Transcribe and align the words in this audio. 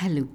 Hello 0.00 0.28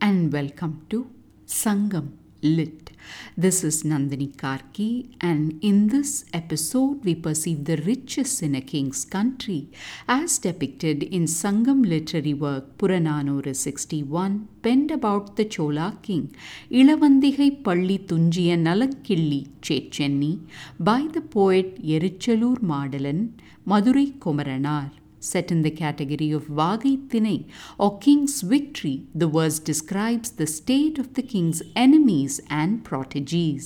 and 0.00 0.32
welcome 0.32 0.86
to 0.88 0.98
Sangam 1.46 2.06
Lit. 2.40 2.92
This 3.36 3.62
is 3.62 3.82
Nandini 3.82 4.28
Karki, 4.34 5.14
and 5.20 5.62
in 5.62 5.88
this 5.88 6.24
episode, 6.32 7.04
we 7.04 7.14
perceive 7.14 7.66
the 7.66 7.76
riches 7.88 8.40
in 8.40 8.54
a 8.54 8.62
king's 8.62 9.04
country 9.04 9.68
as 10.08 10.38
depicted 10.38 11.02
in 11.02 11.24
Sangam 11.26 11.84
literary 11.86 12.32
work 12.32 12.78
Purananuru 12.78 13.54
61, 13.54 14.48
penned 14.62 14.90
about 14.90 15.36
the 15.36 15.44
Chola 15.44 15.98
king 16.00 16.34
Ilavandigai 16.70 17.62
Palli 17.62 17.98
Tunjiya 17.98 18.56
Nalakkilli 18.56 19.50
Chechenni 19.60 20.40
by 20.78 21.06
the 21.12 21.20
poet 21.20 21.84
Yerichalur 21.84 22.56
Madalan 22.60 23.32
Madurai 23.66 24.18
Komaranar 24.18 24.99
Set 25.19 25.51
in 25.51 25.61
the 25.63 25.71
category 25.71 26.31
of 26.31 26.43
Vagai 26.59 27.07
Thinai 27.07 27.45
or 27.77 27.97
King's 27.97 28.41
Victory, 28.41 29.07
the 29.15 29.27
verse 29.27 29.59
describes 29.59 30.31
the 30.31 30.47
state 30.47 30.97
of 30.99 31.15
the 31.15 31.23
king's 31.23 31.61
enemies 31.85 32.35
and 32.49 32.83
proteges. 32.83 33.65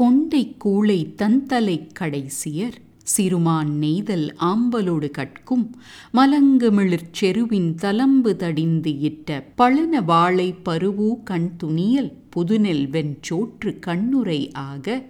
கொண்டை 0.00 0.56
கூளை 0.64 1.00
தந்தலை 1.20 1.76
கடைசியர் 2.00 2.78
சிறுமான் 3.15 3.71
நெய்தல் 3.77 4.35
ஆம்பலோடு 4.39 5.11
கட்கும். 5.11 5.65
மலங்குமிழிற் 6.13 7.11
செருவின் 7.21 7.75
தலம்பு 7.81 8.35
தடிந்து 8.35 8.99
இட்ட 8.99 9.43
பழன 9.55 10.01
வாழை 10.01 10.55
பருவூ 10.65 11.23
கண் 11.23 11.51
துணியல் 11.57 12.11
புதுநெல் 12.35 12.89
வெஞ்சோற்று 12.89 13.79
கண்ணுரை 13.87 14.41
ஆக. 14.53 15.03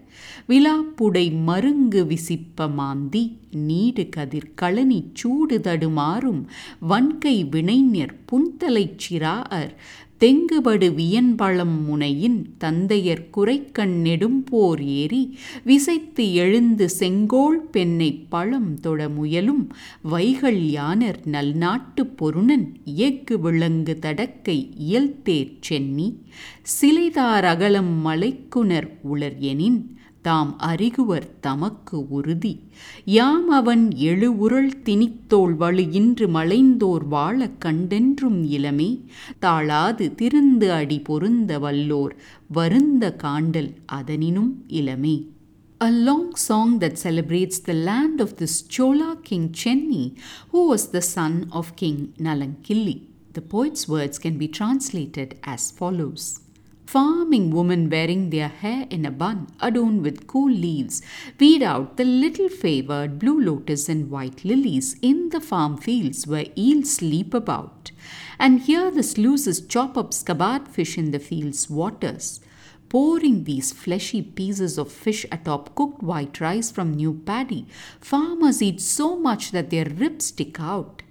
விழாப்புடை 0.50 1.26
மருங்கு 1.42 2.04
விசிப்ப 2.04 2.70
மாந்தி 2.74 3.24
need 3.52 4.10
கதிர் 4.10 4.52
களனி 4.62 5.00
சூடு 5.14 5.60
தடுமாறும் 5.60 6.42
வன்கை 6.90 7.50
வினைஞர் 7.50 8.16
புன்தலைச் 8.32 8.98
சிறாஅர் 9.10 9.74
தெங்குபடு 10.20 10.88
வியன்பழம் 10.96 11.76
முனையின் 11.88 12.46
தந்தையர் 12.58 13.30
குறைக்கண் 13.30 14.02
நெடும்போர் 14.04 14.82
ஏறி 14.82 15.38
விசைத்து 15.66 16.34
எழுந்து 16.34 16.90
செங்கோல் 16.90 17.60
பெண்ணை 17.70 18.26
பழம் 18.30 18.80
தொட 18.80 19.10
முயலும் 19.10 19.72
வைகள் 20.12 20.60
யானர் 20.70 21.20
நல்நாட்டு 21.26 22.06
பொருணன் 22.06 22.78
இயக்கு 22.86 23.40
விளங்கு 23.40 23.98
தடக்கை 24.02 24.70
இயல்தேர் 24.90 25.54
சென்னி. 25.60 26.22
சிலைதார் 26.62 27.44
அகலம் 27.44 28.06
மலைக்குணர் 28.06 28.90
உளர் 29.02 29.38
எனின் 29.40 29.98
தாம் 30.27 30.51
அறிகுவர் 30.59 31.27
தமக்கு 31.41 31.99
உறுதி 32.09 32.53
யாம் 33.05 33.49
அவன் 33.49 33.85
எழுவுருள் 34.11 34.71
திணித்தோள் 34.85 35.55
வலு 35.57 35.85
இன்று 35.91 36.29
மலைந்தோர் 36.29 37.07
வாழக் 37.09 37.59
கண்டென்றும் 37.65 38.41
இளமே 38.57 38.91
தாழாது 39.39 40.07
திருந்து 40.17 40.69
அடி 40.71 41.01
பொருந்த 41.01 41.59
வல்லோர் 41.59 42.15
வருந்த 42.49 43.15
காண்டல் 43.23 43.73
அதனினும் 43.87 44.53
இளமே 44.81 45.17
A 45.81 45.91
long 45.91 46.37
song 46.37 46.79
that 46.79 46.97
celebrates 46.97 47.59
the 47.59 47.75
land 47.75 48.21
of 48.21 48.37
this 48.37 48.63
Chola 48.65 49.19
king 49.25 49.47
Chenni, 49.51 50.05
who 50.51 50.69
was 50.69 50.83
the 50.89 51.03
son 51.03 51.49
of 51.51 51.75
King 51.75 52.15
Nalankilli. 52.21 52.95
The 53.33 53.43
poet's 53.43 53.89
words 53.89 54.19
can 54.19 54.39
be 54.39 54.47
translated 54.49 55.31
as 55.45 55.73
follows. 55.73 56.25
Farming 56.88 57.52
women 57.52 57.90
wearing 57.90 58.30
their 58.30 58.48
hair 58.48 58.88
in 58.90 59.06
a 59.06 59.12
bun 59.12 59.48
adorned 59.60 60.04
with 60.04 60.26
cool 60.26 60.50
leaves 60.50 61.02
weed 61.38 61.62
out 61.62 61.98
the 61.98 62.06
little 62.06 62.48
favored 62.48 63.20
blue 63.20 63.42
lotus 63.42 63.90
and 63.90 64.10
white 64.10 64.46
lilies 64.46 64.96
in 65.02 65.28
the 65.32 65.42
farm 65.42 65.76
fields 65.76 66.26
where 66.26 66.46
eels 66.58 67.02
leap 67.02 67.34
about. 67.34 67.92
And 68.40 68.62
here 68.62 68.90
the 68.90 69.04
sluices 69.04 69.60
chop 69.60 69.98
up 69.98 70.14
scabbard 70.14 70.70
fish 70.70 70.98
in 70.98 71.12
the 71.12 71.20
field's 71.20 71.70
waters. 71.70 72.40
Pouring 72.88 73.44
these 73.44 73.74
fleshy 73.74 74.22
pieces 74.22 74.78
of 74.78 74.90
fish 74.90 75.26
atop 75.30 75.76
cooked 75.76 76.02
white 76.02 76.40
rice 76.40 76.72
from 76.72 76.94
new 76.94 77.16
paddy, 77.26 77.68
farmers 78.00 78.62
eat 78.62 78.80
so 78.80 79.20
much 79.20 79.52
that 79.52 79.72
their 79.72 79.90
ribs 79.90 80.28
stick 80.28 80.58
out. 80.58 81.02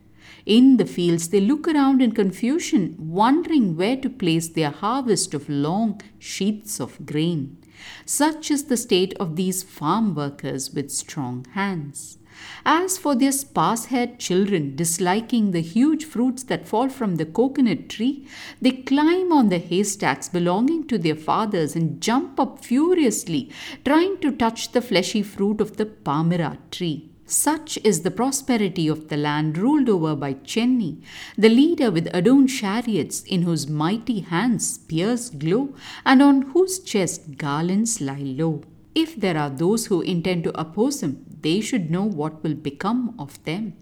In 0.45 0.77
the 0.77 0.87
fields, 0.87 1.29
they 1.29 1.41
look 1.41 1.67
around 1.67 2.01
in 2.01 2.13
confusion, 2.13 2.95
wondering 2.99 3.77
where 3.77 3.97
to 3.97 4.09
place 4.09 4.49
their 4.49 4.71
harvest 4.71 5.35
of 5.35 5.49
long 5.49 6.01
sheets 6.19 6.81
of 6.81 7.05
grain. 7.05 7.59
Such 8.05 8.51
is 8.51 8.65
the 8.65 8.77
state 8.77 9.15
of 9.15 9.37
these 9.37 9.63
farm 9.63 10.15
workers 10.15 10.73
with 10.73 10.91
strong 10.91 11.47
hands. 11.53 12.19
As 12.65 12.99
for 12.99 13.15
their 13.15 13.33
sparse 13.33 13.87
haired 13.87 14.19
children 14.19 14.77
disliking 14.77 15.51
the 15.51 15.63
huge 15.63 16.05
fruits 16.05 16.43
that 16.45 16.69
fall 16.69 16.89
from 16.89 17.17
the 17.17 17.25
coconut 17.25 17.89
tree, 17.89 18.27
they 18.61 18.73
climb 18.73 19.33
on 19.33 19.49
the 19.49 19.59
haystacks 19.59 20.29
belonging 20.29 20.87
to 20.89 20.99
their 20.99 21.17
fathers 21.17 21.75
and 21.75 22.01
jump 22.01 22.39
up 22.39 22.65
furiously, 22.65 23.51
trying 23.85 24.19
to 24.19 24.33
touch 24.33 24.73
the 24.73 24.83
fleshy 24.83 25.23
fruit 25.23 25.61
of 25.61 25.77
the 25.77 25.87
palmyra 25.87 26.59
tree. 26.71 27.11
Such 27.27 27.77
is 27.83 28.03
the 28.03 28.13
prosperity 28.13 28.87
of 28.87 29.09
the 29.09 29.17
land 29.17 29.59
ruled 29.59 29.89
over 29.89 30.15
by 30.15 30.35
Chenni, 30.35 31.03
the 31.37 31.49
leader 31.49 31.91
with 31.91 32.09
adorned 32.15 32.51
chariots 32.51 33.23
in 33.23 33.43
whose 33.43 33.67
mighty 33.69 34.21
hands 34.21 34.75
spears 34.75 35.31
glow 35.31 35.75
and 36.05 36.23
on 36.23 36.43
whose 36.43 36.79
chest 36.79 37.37
garlands 37.37 38.01
lie 38.01 38.23
low. 38.23 38.63
If 38.95 39.17
there 39.17 39.37
are 39.37 39.51
those 39.51 39.87
who 39.87 40.03
intend 40.03 40.45
to 40.45 40.59
oppose 40.59 41.03
him, 41.03 41.25
they 41.43 41.61
should 41.61 41.91
know 41.91 42.05
what 42.05 42.43
will 42.45 42.55
become 42.55 43.17
of 43.19 43.43
them. 43.45 43.75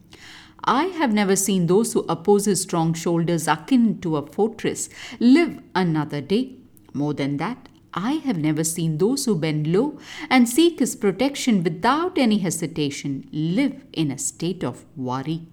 I 0.65 0.85
have 0.87 1.13
never 1.13 1.37
seen 1.37 1.67
those 1.67 1.93
who 1.93 2.07
oppose 2.09 2.47
his 2.47 2.63
strong 2.63 2.95
shoulders 2.95 3.47
akin 3.47 4.01
to 4.01 4.17
a 4.17 4.27
fortress 4.27 4.89
live 5.21 5.61
another 5.75 6.23
day. 6.23 6.57
More 6.95 7.13
than 7.13 7.37
that, 7.37 7.69
I 7.95 8.15
have 8.25 8.37
never 8.37 8.65
seen 8.65 8.99
those 8.99 9.25
who 9.25 9.37
bend 9.37 9.69
low 9.69 9.99
and 10.29 10.49
seek 10.49 10.81
his 10.81 10.97
protection 10.97 11.63
without 11.63 12.19
any 12.19 12.39
hesitation 12.39 13.29
live 13.31 13.85
in 13.93 14.11
a 14.11 14.19
state 14.19 14.65
of 14.65 14.85
worry. 14.97 15.47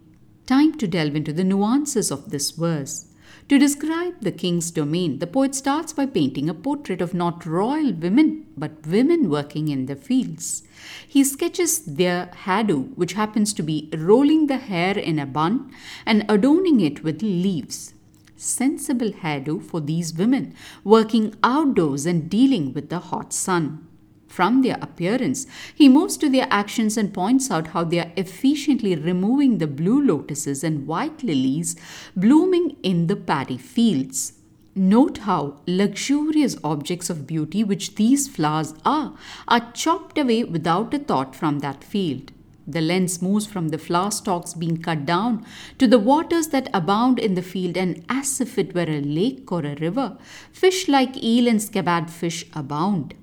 Time 0.47 0.75
to 0.79 0.87
delve 0.87 1.15
into 1.15 1.33
the 1.33 1.43
nuances 1.43 2.11
of 2.11 2.31
this 2.31 2.49
verse. 2.49 3.07
To 3.47 3.59
describe 3.59 4.21
the 4.21 4.31
king's 4.31 4.71
domain, 4.71 5.19
the 5.19 5.27
poet 5.27 5.53
starts 5.53 5.93
by 5.93 6.07
painting 6.07 6.49
a 6.49 6.53
portrait 6.53 6.99
of 6.99 7.13
not 7.13 7.45
royal 7.45 7.93
women, 7.93 8.47
but 8.57 8.87
women 8.87 9.29
working 9.29 9.67
in 9.67 9.85
the 9.85 9.95
fields. 9.95 10.63
He 11.07 11.23
sketches 11.23 11.79
their 11.85 12.31
hadu, 12.45 12.95
which 12.95 13.13
happens 13.13 13.53
to 13.53 13.63
be 13.63 13.89
rolling 13.95 14.47
the 14.47 14.57
hair 14.57 14.97
in 14.97 15.19
a 15.19 15.25
bun 15.25 15.71
and 16.05 16.25
adorning 16.27 16.79
it 16.79 17.03
with 17.03 17.21
leaves 17.21 17.93
sensible 18.41 19.11
hairdo 19.11 19.61
for 19.61 19.79
these 19.79 20.13
women 20.13 20.55
working 20.83 21.35
outdoors 21.43 22.05
and 22.05 22.29
dealing 22.29 22.73
with 22.73 22.89
the 22.89 22.99
hot 22.99 23.33
sun. 23.33 23.87
From 24.27 24.61
their 24.61 24.77
appearance, 24.81 25.45
he 25.75 25.89
moves 25.89 26.15
to 26.17 26.29
their 26.29 26.47
actions 26.49 26.95
and 26.95 27.13
points 27.13 27.51
out 27.51 27.67
how 27.67 27.83
they 27.83 27.99
are 27.99 28.13
efficiently 28.15 28.95
removing 28.95 29.57
the 29.57 29.67
blue 29.67 30.01
lotuses 30.01 30.63
and 30.63 30.87
white 30.87 31.21
lilies 31.21 31.75
blooming 32.15 32.77
in 32.81 33.07
the 33.07 33.17
paddy 33.17 33.57
fields. 33.57 34.33
Note 34.73 35.17
how 35.19 35.59
luxurious 35.67 36.55
objects 36.63 37.09
of 37.09 37.27
beauty, 37.27 37.61
which 37.61 37.95
these 37.95 38.29
flowers 38.29 38.73
are, 38.85 39.13
are 39.49 39.69
chopped 39.73 40.17
away 40.17 40.45
without 40.45 40.93
a 40.93 40.99
thought 40.99 41.35
from 41.35 41.59
that 41.59 41.83
field. 41.83 42.31
The 42.71 42.81
lens 42.81 43.21
moves 43.21 43.45
from 43.45 43.69
the 43.69 43.77
flower 43.77 44.11
stalks 44.11 44.53
being 44.53 44.81
cut 44.81 45.05
down 45.05 45.45
to 45.77 45.87
the 45.87 45.99
waters 45.99 46.47
that 46.49 46.69
abound 46.73 47.19
in 47.19 47.35
the 47.35 47.41
field, 47.41 47.77
and 47.77 48.05
as 48.09 48.39
if 48.39 48.57
it 48.57 48.73
were 48.73 48.89
a 48.89 49.01
lake 49.01 49.51
or 49.51 49.65
a 49.65 49.75
river, 49.75 50.17
fish 50.51 50.87
like 50.87 51.21
eel 51.21 51.47
and 51.47 51.61
scabbard 51.61 52.09
fish 52.09 52.45
abound. 52.53 53.13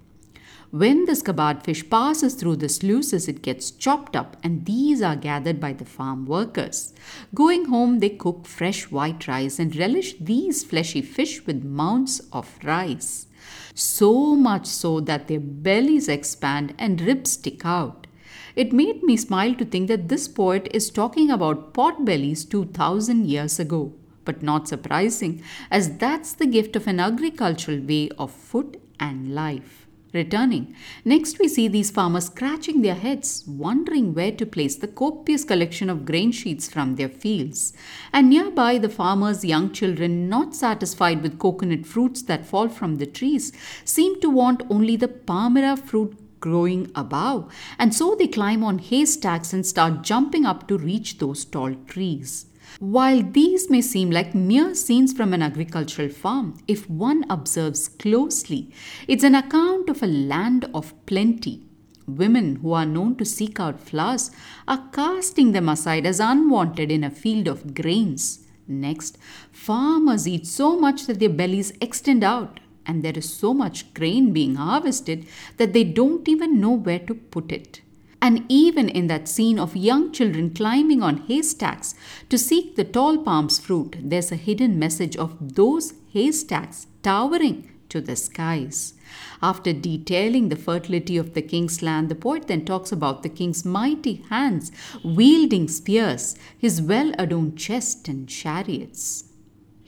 When 0.71 1.07
the 1.07 1.17
scabbard 1.17 1.63
fish 1.63 1.89
passes 1.89 2.35
through 2.35 2.57
the 2.57 2.69
sluices, 2.69 3.27
it 3.27 3.41
gets 3.41 3.71
chopped 3.71 4.15
up, 4.15 4.37
and 4.43 4.67
these 4.67 5.01
are 5.01 5.17
gathered 5.17 5.61
by 5.61 5.73
the 5.73 5.87
farm 5.87 6.27
workers. 6.27 6.93
Going 7.35 7.65
home, 7.67 8.01
they 8.01 8.11
cook 8.11 8.47
fresh 8.47 8.91
white 8.91 9.27
rice 9.27 9.59
and 9.59 9.75
relish 9.75 10.17
these 10.21 10.65
fleshy 10.65 11.01
fish 11.01 11.47
with 11.47 11.65
mounds 11.65 12.21
of 12.35 12.59
rice. 12.63 13.29
So 13.75 14.35
much 14.35 14.67
so 14.67 15.01
that 15.01 15.29
their 15.29 15.41
bellies 15.41 16.07
expand 16.07 16.75
and 16.79 17.01
ribs 17.01 17.33
stick 17.33 17.65
out. 17.65 18.08
It 18.57 18.73
made 18.73 19.03
me 19.03 19.17
smile 19.17 19.55
to 19.55 19.65
think 19.65 19.89
that 19.89 20.09
this 20.09 20.29
poet 20.29 20.69
is 20.73 20.91
talking 20.91 21.31
about 21.31 21.75
pot 21.75 22.05
bellies 22.05 22.45
2000 22.45 23.27
years 23.27 23.59
ago. 23.59 23.95
But 24.25 24.43
not 24.43 24.69
surprising, 24.69 25.43
as 25.71 25.97
that's 25.97 26.35
the 26.35 26.47
gift 26.47 26.77
of 26.77 26.87
an 26.87 27.01
agricultural 27.01 27.81
way 27.81 28.11
of 28.19 28.31
food 28.31 28.81
and 29.01 29.35
life. 29.35 29.89
Returning, 30.15 30.75
next 31.05 31.39
we 31.39 31.49
see 31.49 31.69
these 31.69 31.91
farmers 31.91 32.27
scratching 32.27 32.81
their 32.81 32.95
heads, 32.95 33.45
wondering 33.47 34.15
where 34.15 34.33
to 34.33 34.47
place 34.47 34.77
the 34.77 34.89
copious 34.89 35.45
collection 35.45 35.91
of 35.91 36.07
grain 36.07 36.33
sheets 36.33 36.67
from 36.67 36.97
their 36.97 37.11
fields. 37.11 37.75
And 38.11 38.31
nearby, 38.31 38.79
the 38.79 38.89
farmers' 38.89 39.45
young 39.45 39.71
children, 39.71 40.31
not 40.31 40.55
satisfied 40.55 41.23
with 41.23 41.39
coconut 41.39 41.85
fruits 41.85 42.23
that 42.23 42.47
fall 42.47 42.71
from 42.71 42.97
the 42.97 43.07
trees, 43.07 43.53
seem 43.85 44.19
to 44.23 44.31
want 44.31 44.63
only 44.71 44.97
the 44.97 45.09
palmyra 45.09 45.77
fruit 45.77 46.19
growing 46.41 46.91
above, 46.95 47.53
and 47.79 47.95
so 47.95 48.15
they 48.15 48.29
climb 48.29 48.63
on 48.65 48.79
haystacks 48.79 49.53
and 49.53 49.67
start 49.67 50.03
jumping 50.03 50.45
up 50.45 50.69
to 50.69 50.79
reach 50.79 51.19
those 51.19 51.45
tall 51.45 51.75
trees. 51.87 52.47
While 52.79 53.23
these 53.23 53.71
may 53.71 53.81
seem 53.81 54.11
like 54.11 54.35
mere 54.35 54.75
scenes 54.75 55.13
from 55.13 55.33
an 55.33 55.43
agricultural 55.43 56.11
farm, 56.11 56.59
if 56.69 56.89
one 56.89 57.25
observes 57.29 57.89
closely, 57.89 58.73
it's 59.09 59.25
an 59.25 59.35
account 59.35 59.89
of 59.89 60.03
a 60.03 60.07
land 60.07 60.69
of 60.75 60.95
plenty. 61.07 61.65
Women 62.07 62.57
who 62.57 62.73
are 62.73 62.87
known 62.87 63.17
to 63.17 63.25
seek 63.25 63.59
out 63.59 63.81
flowers 63.81 64.31
are 64.67 64.89
casting 64.93 65.53
them 65.53 65.69
aside 65.69 66.07
as 66.07 66.21
unwanted 66.21 66.91
in 66.91 67.05
a 67.05 67.11
field 67.11 67.49
of 67.49 67.75
grains. 67.75 68.47
Next, 68.67 69.19
farmers 69.51 70.29
eat 70.29 70.47
so 70.47 70.79
much 70.79 71.07
that 71.07 71.19
their 71.19 71.29
bellies 71.31 71.73
extend 71.81 72.23
out, 72.23 72.61
and 72.89 73.05
there 73.05 73.17
is 73.17 73.33
so 73.33 73.55
much 73.55 73.93
grain 73.95 74.33
being 74.33 74.57
harvested 74.57 75.27
that 75.59 75.75
they 75.75 75.85
don't 75.85 76.29
even 76.29 76.61
know 76.61 76.73
where 76.73 76.99
to 76.99 77.15
put 77.15 77.53
it. 77.53 77.83
And 78.21 78.45
even 78.49 78.89
in 78.89 79.07
that 79.07 79.29
scene 79.29 79.59
of 79.61 79.77
young 79.77 80.11
children 80.11 80.51
climbing 80.51 81.03
on 81.03 81.19
haystacks 81.29 81.95
to 82.31 82.37
seek 82.37 82.75
the 82.75 82.85
tall 82.85 83.19
palm's 83.19 83.61
fruit, 83.61 83.97
there's 84.03 84.33
a 84.33 84.37
hidden 84.37 84.79
message 84.79 85.17
of 85.17 85.55
those 85.55 85.93
haystacks 86.13 86.89
towering 87.03 87.71
to 87.91 88.01
the 88.01 88.17
skies. 88.17 88.95
After 89.41 89.73
detailing 89.73 90.49
the 90.49 90.57
fertility 90.57 91.17
of 91.17 91.35
the 91.35 91.43
king's 91.43 91.81
land, 91.81 92.09
the 92.09 92.15
poet 92.15 92.49
then 92.49 92.65
talks 92.65 92.91
about 92.91 93.23
the 93.23 93.29
king's 93.29 93.65
mighty 93.65 94.25
hands 94.29 94.73
wielding 95.05 95.69
spears, 95.69 96.37
his 96.59 96.83
well 96.83 97.13
adorned 97.19 97.57
chest 97.57 98.09
and 98.09 98.29
chariots. 98.29 99.28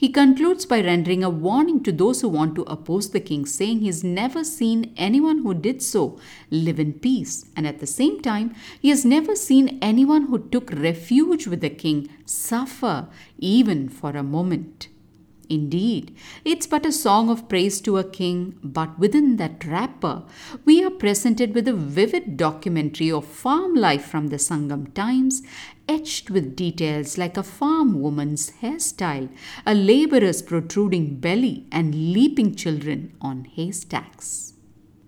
He 0.00 0.08
concludes 0.08 0.64
by 0.64 0.80
rendering 0.80 1.22
a 1.22 1.28
warning 1.28 1.82
to 1.82 1.92
those 1.92 2.22
who 2.22 2.30
want 2.30 2.54
to 2.54 2.62
oppose 2.62 3.10
the 3.10 3.20
king, 3.20 3.44
saying 3.44 3.80
he's 3.80 4.02
never 4.02 4.44
seen 4.44 4.94
anyone 4.96 5.42
who 5.42 5.52
did 5.52 5.82
so 5.82 6.18
live 6.50 6.80
in 6.80 6.94
peace, 6.94 7.44
and 7.54 7.66
at 7.66 7.80
the 7.80 7.86
same 7.86 8.22
time, 8.22 8.54
he 8.80 8.88
has 8.88 9.04
never 9.04 9.36
seen 9.36 9.78
anyone 9.82 10.28
who 10.28 10.38
took 10.38 10.72
refuge 10.72 11.46
with 11.46 11.60
the 11.60 11.68
king 11.68 12.08
suffer 12.24 13.08
even 13.36 13.90
for 13.90 14.12
a 14.12 14.22
moment. 14.22 14.88
Indeed, 15.50 16.14
it's 16.44 16.68
but 16.68 16.86
a 16.86 16.92
song 16.92 17.28
of 17.28 17.48
praise 17.48 17.80
to 17.80 17.98
a 17.98 18.08
king, 18.08 18.56
but 18.62 18.96
within 19.00 19.36
that 19.38 19.64
wrapper, 19.64 20.22
we 20.64 20.84
are 20.84 20.90
presented 20.90 21.56
with 21.56 21.66
a 21.66 21.72
vivid 21.72 22.36
documentary 22.36 23.10
of 23.10 23.24
farm 23.24 23.74
life 23.74 24.04
from 24.04 24.28
the 24.28 24.36
Sangam 24.36 24.94
times, 24.94 25.42
etched 25.88 26.30
with 26.30 26.54
details 26.54 27.18
like 27.18 27.36
a 27.36 27.42
farm 27.42 28.00
woman's 28.00 28.52
hairstyle, 28.62 29.28
a 29.66 29.74
laborer's 29.74 30.40
protruding 30.40 31.18
belly, 31.18 31.66
and 31.72 32.12
leaping 32.12 32.54
children 32.54 33.12
on 33.20 33.44
haystacks. 33.44 34.54